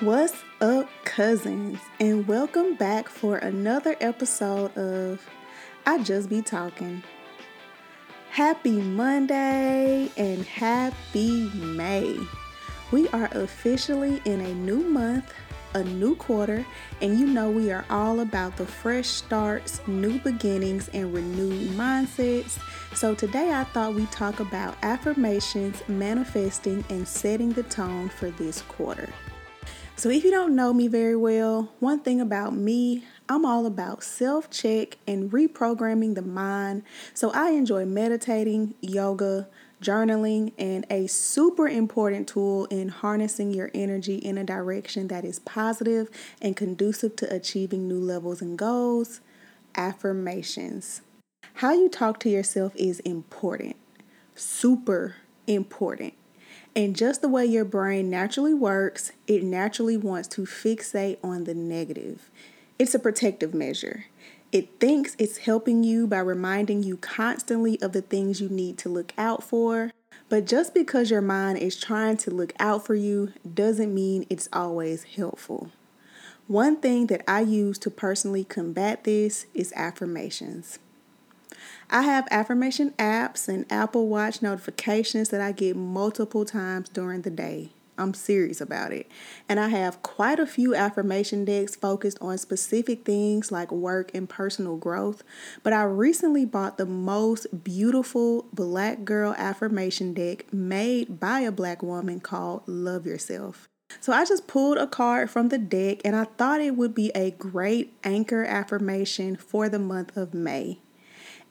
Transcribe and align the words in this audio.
What's 0.00 0.44
up, 0.62 0.88
cousins? 1.04 1.78
And 1.98 2.26
welcome 2.26 2.74
back 2.74 3.06
for 3.06 3.36
another 3.36 3.96
episode 4.00 4.74
of 4.74 5.20
I 5.84 6.02
Just 6.02 6.30
Be 6.30 6.40
Talking. 6.40 7.02
Happy 8.30 8.80
Monday 8.80 10.10
and 10.16 10.46
happy 10.46 11.50
May. 11.50 12.18
We 12.90 13.08
are 13.08 13.28
officially 13.32 14.22
in 14.24 14.40
a 14.40 14.54
new 14.54 14.78
month, 14.78 15.34
a 15.74 15.84
new 15.84 16.16
quarter, 16.16 16.64
and 17.02 17.20
you 17.20 17.26
know 17.26 17.50
we 17.50 17.70
are 17.70 17.84
all 17.90 18.20
about 18.20 18.56
the 18.56 18.64
fresh 18.64 19.06
starts, 19.06 19.86
new 19.86 20.18
beginnings, 20.20 20.88
and 20.94 21.12
renewed 21.12 21.72
mindsets. 21.72 22.58
So 22.94 23.14
today 23.14 23.52
I 23.52 23.64
thought 23.64 23.92
we'd 23.92 24.10
talk 24.10 24.40
about 24.40 24.78
affirmations, 24.82 25.82
manifesting, 25.88 26.86
and 26.88 27.06
setting 27.06 27.50
the 27.52 27.64
tone 27.64 28.08
for 28.08 28.30
this 28.30 28.62
quarter. 28.62 29.10
So, 30.00 30.08
if 30.08 30.24
you 30.24 30.30
don't 30.30 30.56
know 30.56 30.72
me 30.72 30.88
very 30.88 31.14
well, 31.14 31.74
one 31.78 32.00
thing 32.00 32.22
about 32.22 32.56
me, 32.56 33.04
I'm 33.28 33.44
all 33.44 33.66
about 33.66 34.02
self 34.02 34.48
check 34.48 34.96
and 35.06 35.30
reprogramming 35.30 36.14
the 36.14 36.22
mind. 36.22 36.84
So, 37.12 37.30
I 37.32 37.50
enjoy 37.50 37.84
meditating, 37.84 38.76
yoga, 38.80 39.46
journaling, 39.82 40.54
and 40.56 40.86
a 40.88 41.06
super 41.06 41.68
important 41.68 42.28
tool 42.28 42.64
in 42.70 42.88
harnessing 42.88 43.52
your 43.52 43.70
energy 43.74 44.14
in 44.14 44.38
a 44.38 44.42
direction 44.42 45.08
that 45.08 45.26
is 45.26 45.40
positive 45.40 46.08
and 46.40 46.56
conducive 46.56 47.14
to 47.16 47.30
achieving 47.30 47.86
new 47.86 48.00
levels 48.00 48.40
and 48.40 48.56
goals 48.56 49.20
affirmations. 49.74 51.02
How 51.56 51.74
you 51.74 51.90
talk 51.90 52.18
to 52.20 52.30
yourself 52.30 52.72
is 52.74 53.00
important, 53.00 53.76
super 54.34 55.16
important. 55.46 56.14
And 56.76 56.94
just 56.94 57.20
the 57.20 57.28
way 57.28 57.44
your 57.46 57.64
brain 57.64 58.08
naturally 58.10 58.54
works, 58.54 59.12
it 59.26 59.42
naturally 59.42 59.96
wants 59.96 60.28
to 60.28 60.42
fixate 60.42 61.18
on 61.22 61.44
the 61.44 61.54
negative. 61.54 62.30
It's 62.78 62.94
a 62.94 62.98
protective 62.98 63.52
measure. 63.52 64.06
It 64.52 64.80
thinks 64.80 65.16
it's 65.18 65.38
helping 65.38 65.84
you 65.84 66.06
by 66.06 66.18
reminding 66.20 66.82
you 66.82 66.96
constantly 66.96 67.80
of 67.82 67.92
the 67.92 68.02
things 68.02 68.40
you 68.40 68.48
need 68.48 68.78
to 68.78 68.88
look 68.88 69.12
out 69.18 69.42
for. 69.42 69.92
But 70.28 70.46
just 70.46 70.72
because 70.72 71.10
your 71.10 71.20
mind 71.20 71.58
is 71.58 71.78
trying 71.78 72.16
to 72.18 72.30
look 72.30 72.52
out 72.60 72.86
for 72.86 72.94
you 72.94 73.32
doesn't 73.52 73.92
mean 73.92 74.26
it's 74.30 74.48
always 74.52 75.04
helpful. 75.04 75.70
One 76.46 76.76
thing 76.76 77.06
that 77.06 77.22
I 77.28 77.40
use 77.40 77.78
to 77.78 77.90
personally 77.90 78.44
combat 78.44 79.04
this 79.04 79.46
is 79.54 79.72
affirmations. 79.74 80.78
I 81.90 82.02
have 82.02 82.28
affirmation 82.30 82.90
apps 82.98 83.48
and 83.48 83.70
Apple 83.70 84.08
Watch 84.08 84.42
notifications 84.42 85.30
that 85.30 85.40
I 85.40 85.52
get 85.52 85.76
multiple 85.76 86.44
times 86.44 86.88
during 86.88 87.22
the 87.22 87.30
day. 87.30 87.70
I'm 88.00 88.14
serious 88.14 88.60
about 88.60 88.92
it. 88.92 89.06
And 89.48 89.60
I 89.60 89.68
have 89.68 90.02
quite 90.02 90.40
a 90.40 90.46
few 90.46 90.74
affirmation 90.74 91.44
decks 91.44 91.76
focused 91.76 92.18
on 92.20 92.38
specific 92.38 93.04
things 93.04 93.52
like 93.52 93.70
work 93.70 94.10
and 94.14 94.28
personal 94.28 94.76
growth. 94.76 95.22
But 95.62 95.74
I 95.74 95.82
recently 95.82 96.46
bought 96.46 96.78
the 96.78 96.86
most 96.86 97.62
beautiful 97.62 98.46
black 98.52 99.04
girl 99.04 99.34
affirmation 99.36 100.14
deck 100.14 100.52
made 100.52 101.20
by 101.20 101.40
a 101.40 101.52
black 101.52 101.82
woman 101.82 102.20
called 102.20 102.62
Love 102.66 103.06
Yourself. 103.06 103.68
So 104.00 104.12
I 104.12 104.24
just 104.24 104.46
pulled 104.46 104.78
a 104.78 104.86
card 104.86 105.30
from 105.30 105.48
the 105.48 105.58
deck 105.58 106.00
and 106.04 106.14
I 106.14 106.24
thought 106.24 106.60
it 106.60 106.76
would 106.76 106.94
be 106.94 107.10
a 107.14 107.32
great 107.32 107.92
anchor 108.04 108.44
affirmation 108.44 109.36
for 109.36 109.68
the 109.68 109.80
month 109.80 110.16
of 110.16 110.32
May. 110.32 110.78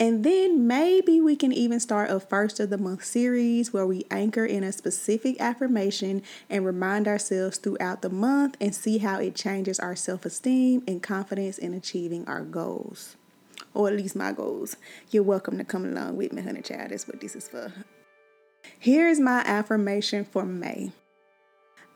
And 0.00 0.22
then 0.22 0.68
maybe 0.68 1.20
we 1.20 1.34
can 1.34 1.52
even 1.52 1.80
start 1.80 2.10
a 2.10 2.20
first 2.20 2.60
of 2.60 2.70
the 2.70 2.78
month 2.78 3.04
series 3.04 3.72
where 3.72 3.86
we 3.86 4.04
anchor 4.12 4.44
in 4.44 4.62
a 4.62 4.70
specific 4.70 5.40
affirmation 5.40 6.22
and 6.48 6.64
remind 6.64 7.08
ourselves 7.08 7.58
throughout 7.58 8.02
the 8.02 8.10
month 8.10 8.56
and 8.60 8.72
see 8.72 8.98
how 8.98 9.18
it 9.18 9.34
changes 9.34 9.80
our 9.80 9.96
self 9.96 10.24
esteem 10.24 10.84
and 10.86 11.02
confidence 11.02 11.58
in 11.58 11.74
achieving 11.74 12.24
our 12.28 12.42
goals. 12.42 13.16
Or 13.74 13.88
at 13.88 13.96
least 13.96 14.14
my 14.14 14.30
goals. 14.30 14.76
You're 15.10 15.24
welcome 15.24 15.58
to 15.58 15.64
come 15.64 15.84
along 15.84 16.16
with 16.16 16.32
me, 16.32 16.42
honey 16.42 16.62
child. 16.62 16.90
That's 16.90 17.08
what 17.08 17.20
this 17.20 17.34
is 17.34 17.48
for. 17.48 17.72
Here's 18.78 19.18
my 19.18 19.40
affirmation 19.40 20.24
for 20.24 20.44
May 20.44 20.92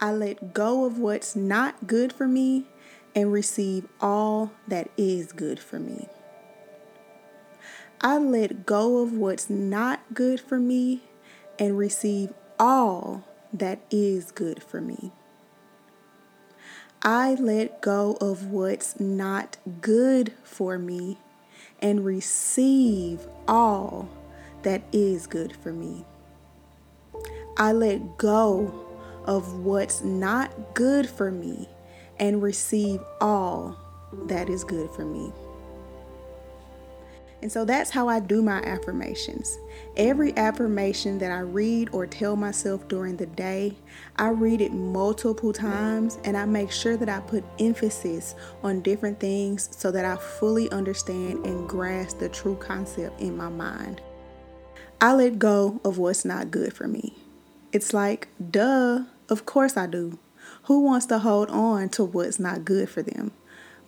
I 0.00 0.10
let 0.10 0.52
go 0.52 0.84
of 0.84 0.98
what's 0.98 1.36
not 1.36 1.86
good 1.86 2.12
for 2.12 2.26
me 2.26 2.66
and 3.14 3.32
receive 3.32 3.86
all 4.00 4.50
that 4.66 4.90
is 4.96 5.30
good 5.30 5.60
for 5.60 5.78
me. 5.78 6.08
I 8.04 8.18
let 8.18 8.66
go 8.66 8.98
of 8.98 9.12
what's 9.12 9.48
not 9.48 10.00
good 10.12 10.40
for 10.40 10.58
me 10.58 11.02
and 11.56 11.78
receive 11.78 12.32
all 12.58 13.24
that 13.52 13.80
is 13.92 14.32
good 14.32 14.60
for 14.60 14.80
me. 14.80 15.12
I 17.00 17.34
let 17.34 17.80
go 17.80 18.16
of 18.20 18.46
what's 18.46 18.98
not 18.98 19.56
good 19.80 20.32
for 20.42 20.80
me 20.80 21.18
and 21.78 22.04
receive 22.04 23.20
all 23.46 24.08
that 24.62 24.82
is 24.90 25.28
good 25.28 25.54
for 25.54 25.72
me. 25.72 26.04
I 27.56 27.70
let 27.70 28.18
go 28.18 28.84
of 29.24 29.60
what's 29.60 30.02
not 30.02 30.74
good 30.74 31.08
for 31.08 31.30
me 31.30 31.68
and 32.18 32.42
receive 32.42 33.00
all 33.20 33.76
that 34.26 34.48
is 34.48 34.64
good 34.64 34.90
for 34.90 35.04
me. 35.04 35.32
And 37.42 37.50
so 37.50 37.64
that's 37.64 37.90
how 37.90 38.08
I 38.08 38.20
do 38.20 38.40
my 38.40 38.62
affirmations. 38.62 39.58
Every 39.96 40.34
affirmation 40.36 41.18
that 41.18 41.32
I 41.32 41.40
read 41.40 41.90
or 41.92 42.06
tell 42.06 42.36
myself 42.36 42.86
during 42.86 43.16
the 43.16 43.26
day, 43.26 43.76
I 44.16 44.28
read 44.28 44.60
it 44.60 44.72
multiple 44.72 45.52
times 45.52 46.18
and 46.22 46.36
I 46.36 46.44
make 46.44 46.70
sure 46.70 46.96
that 46.96 47.08
I 47.08 47.18
put 47.18 47.42
emphasis 47.58 48.36
on 48.62 48.80
different 48.80 49.18
things 49.18 49.68
so 49.76 49.90
that 49.90 50.04
I 50.04 50.16
fully 50.16 50.70
understand 50.70 51.44
and 51.44 51.68
grasp 51.68 52.20
the 52.20 52.28
true 52.28 52.54
concept 52.54 53.20
in 53.20 53.36
my 53.36 53.48
mind. 53.48 54.00
I 55.00 55.12
let 55.14 55.40
go 55.40 55.80
of 55.84 55.98
what's 55.98 56.24
not 56.24 56.52
good 56.52 56.72
for 56.72 56.86
me. 56.86 57.16
It's 57.72 57.92
like, 57.92 58.28
duh, 58.50 59.06
of 59.28 59.46
course 59.46 59.76
I 59.76 59.88
do. 59.88 60.20
Who 60.64 60.82
wants 60.82 61.06
to 61.06 61.18
hold 61.18 61.50
on 61.50 61.88
to 61.90 62.04
what's 62.04 62.38
not 62.38 62.64
good 62.64 62.88
for 62.88 63.02
them? 63.02 63.32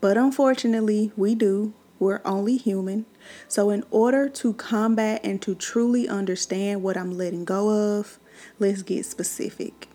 But 0.01 0.17
unfortunately, 0.17 1.13
we 1.17 1.37
do. 1.37 1.73
We're 1.99 2.21
only 2.25 2.57
human. 2.57 3.07
So, 3.49 3.71
in 3.71 3.85
order 3.91 4.29
to 4.29 4.55
combat 4.55 5.21
and 5.25 5.41
to 5.43 5.55
truly 5.55 6.09
understand 6.09 6.83
what 6.83 6.97
I'm 6.97 7.17
letting 7.17 7.45
go 7.45 7.99
of, 7.99 8.19
let's 8.59 8.83
get 8.83 9.07
specific. 9.07 9.89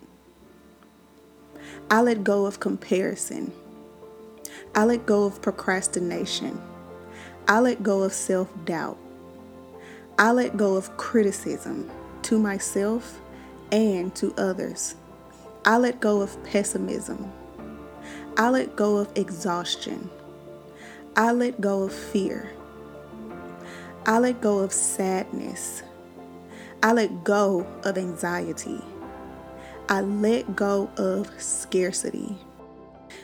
I 1.91 2.01
let 2.01 2.23
go 2.23 2.45
of 2.45 2.59
comparison. 2.59 3.51
I 4.75 4.85
let 4.85 5.05
go 5.05 5.25
of 5.25 5.41
procrastination. 5.41 6.61
I 7.47 7.59
let 7.59 7.81
go 7.81 8.03
of 8.03 8.13
self 8.13 8.47
doubt. 8.65 8.97
I 10.17 10.31
let 10.31 10.57
go 10.57 10.75
of 10.75 10.95
criticism 10.97 11.89
to 12.23 12.37
myself 12.37 13.19
and 13.71 14.13
to 14.15 14.33
others. 14.37 14.95
I 15.65 15.77
let 15.77 15.99
go 15.99 16.21
of 16.21 16.41
pessimism. 16.43 17.31
I 18.37 18.49
let 18.49 18.75
go 18.75 18.97
of 18.97 19.11
exhaustion. 19.15 20.09
I 21.19 21.33
let 21.33 21.59
go 21.59 21.83
of 21.83 21.91
fear. 21.91 22.49
I 24.05 24.19
let 24.19 24.39
go 24.39 24.59
of 24.59 24.71
sadness. 24.71 25.83
I 26.81 26.93
let 26.93 27.25
go 27.25 27.67
of 27.83 27.97
anxiety. 27.97 28.79
I 29.89 29.99
let 29.99 30.55
go 30.55 30.89
of 30.95 31.29
scarcity. 31.37 32.37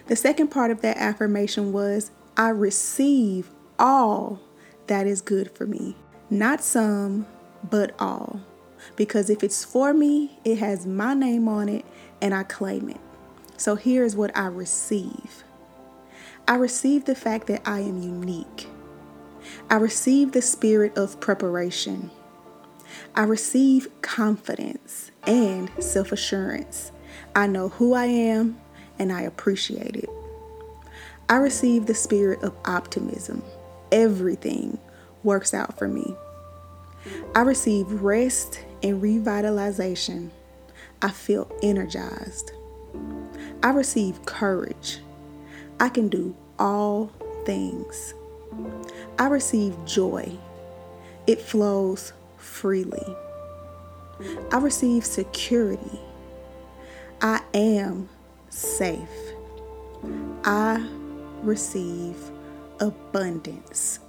The 0.07 0.17
second 0.17 0.49
part 0.49 0.71
of 0.71 0.81
that 0.81 0.97
affirmation 0.97 1.71
was 1.71 2.11
I 2.35 2.49
receive 2.49 3.49
all 3.79 4.41
that 4.87 5.07
is 5.07 5.21
good 5.21 5.49
for 5.49 5.65
me. 5.65 5.95
Not 6.29 6.61
some, 6.61 7.25
but 7.63 7.95
all. 7.97 8.41
Because 8.97 9.29
if 9.29 9.41
it's 9.41 9.63
for 9.63 9.93
me, 9.93 10.37
it 10.43 10.57
has 10.57 10.85
my 10.85 11.13
name 11.13 11.47
on 11.47 11.69
it 11.69 11.85
and 12.21 12.33
I 12.33 12.43
claim 12.43 12.89
it. 12.89 12.99
So 13.55 13.75
here's 13.75 14.17
what 14.17 14.35
I 14.35 14.47
receive 14.47 15.44
I 16.47 16.55
receive 16.55 17.05
the 17.05 17.15
fact 17.15 17.47
that 17.47 17.67
I 17.67 17.79
am 17.79 18.01
unique. 18.03 18.67
I 19.69 19.75
receive 19.75 20.31
the 20.31 20.43
spirit 20.43 20.95
of 20.95 21.19
preparation. 21.19 22.11
I 23.15 23.23
receive 23.23 23.89
confidence 24.03 25.09
and 25.25 25.71
self 25.79 26.11
assurance. 26.11 26.91
I 27.35 27.47
know 27.47 27.69
who 27.69 27.93
I 27.93 28.05
am 28.05 28.59
and 28.99 29.11
I 29.11 29.23
appreciate 29.23 29.95
it. 29.95 30.09
I 31.27 31.37
receive 31.37 31.87
the 31.87 31.95
spirit 31.95 32.43
of 32.43 32.55
optimism. 32.65 33.41
Everything 33.91 34.77
works 35.23 35.51
out 35.51 35.77
for 35.79 35.87
me. 35.87 36.15
I 37.33 37.41
receive 37.41 38.03
rest 38.03 38.63
and 38.83 39.01
revitalization. 39.01 40.29
I 41.01 41.09
feel 41.09 41.51
energized. 41.63 42.51
I 43.63 43.69
receive 43.69 44.25
courage. 44.27 44.99
I 45.79 45.89
can 45.89 46.07
do 46.07 46.35
all 46.57 47.11
things. 47.45 48.13
I 49.19 49.27
receive 49.27 49.75
joy. 49.85 50.37
It 51.27 51.41
flows 51.41 52.13
freely. 52.37 53.05
I 54.51 54.57
receive 54.59 55.05
security. 55.05 55.99
I 57.21 57.41
am 57.53 58.09
safe. 58.49 59.33
I 60.43 60.87
receive 61.41 62.17
abundance. 62.79 63.99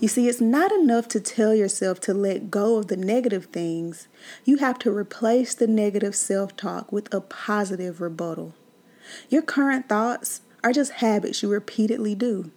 You 0.00 0.08
see, 0.08 0.28
it's 0.28 0.40
not 0.40 0.72
enough 0.72 1.08
to 1.08 1.20
tell 1.20 1.54
yourself 1.54 2.00
to 2.00 2.14
let 2.14 2.50
go 2.50 2.76
of 2.76 2.88
the 2.88 2.96
negative 2.96 3.46
things. 3.46 4.08
You 4.44 4.56
have 4.58 4.78
to 4.80 4.90
replace 4.90 5.54
the 5.54 5.66
negative 5.66 6.14
self 6.14 6.56
talk 6.56 6.90
with 6.90 7.12
a 7.12 7.20
positive 7.20 8.00
rebuttal. 8.00 8.54
Your 9.28 9.42
current 9.42 9.88
thoughts 9.88 10.42
are 10.64 10.72
just 10.72 10.92
habits 10.92 11.42
you 11.42 11.48
repeatedly 11.48 12.14
do. 12.14 12.50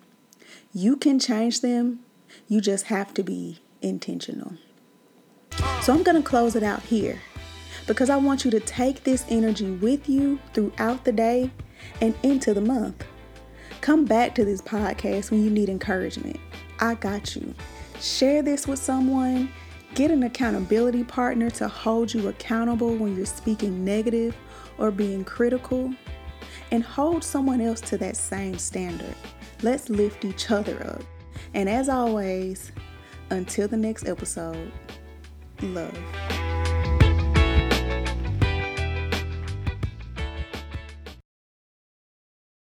You 0.74 0.95
can 0.95 1.19
change 1.19 1.62
them, 1.62 2.00
you 2.47 2.62
just 2.62 2.86
have 2.86 3.13
to 3.15 3.24
be 3.24 3.59
intentional. 3.81 4.53
So 5.81 5.94
I'm 5.94 6.03
going 6.03 6.21
to 6.21 6.27
close 6.27 6.56
it 6.56 6.63
out 6.63 6.81
here 6.81 7.21
because 7.88 8.09
I 8.09 8.18
want 8.18 8.45
you 8.45 8.51
to 8.51 8.59
take 8.59 9.03
this 9.03 9.25
energy 9.30 9.71
with 9.71 10.09
you 10.09 10.39
throughout 10.53 11.06
the 11.06 11.12
day 11.12 11.51
and 12.01 12.15
into 12.24 12.53
the 12.53 12.62
month. 12.62 13.06
Come 13.81 14.06
back 14.06 14.33
to 14.36 14.45
this 14.45 14.62
podcast 14.62 15.31
when 15.31 15.44
you 15.44 15.50
need 15.50 15.69
encouragement. 15.69 16.39
I 16.80 16.95
got 16.95 17.36
you. 17.36 17.53
Share 18.01 18.42
this 18.42 18.68
with 18.68 18.80
someone. 18.80 19.51
Get 19.94 20.12
an 20.12 20.24
accountability 20.24 21.03
partner 21.03 21.50
to 21.51 21.68
hold 21.68 22.13
you 22.13 22.27
accountable 22.27 22.95
when 22.95 23.15
you're 23.15 23.25
speaking 23.25 23.86
negative 23.86 24.36
or 24.77 24.92
being 24.92 25.24
critical. 25.24 25.94
And 26.75 26.83
hold 26.83 27.24
someone 27.24 27.62
else 27.62 27.80
to 27.80 27.98
that 28.00 28.18
same 28.18 28.57
standard. 28.57 29.16
Let's 29.63 29.88
lift 29.88 30.25
each 30.25 30.51
other 30.51 30.86
up. 30.86 31.04
And 31.54 31.69
as 31.69 31.88
always, 31.88 32.74
until 33.30 33.69
the 33.69 33.77
next 33.77 34.10
episode, 34.10 34.74
love. 35.62 36.44